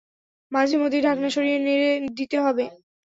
মাঝে 0.51 0.75
মধ্যেই 0.77 1.05
ঢাকনা 1.07 1.29
সরিয়ে 1.31 1.57
নেড়ে 1.59 1.89
দিতে 2.17 2.37
হবে। 2.45 2.65